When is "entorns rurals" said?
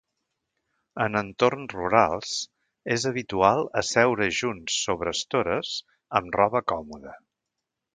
1.19-2.33